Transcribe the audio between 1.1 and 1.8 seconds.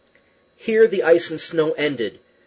and snow